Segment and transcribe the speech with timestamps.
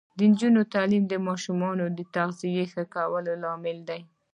[0.17, 1.83] د نجونو تعلیم د ماشومانو
[2.15, 4.01] تغذیه ښه کولو لامل دی.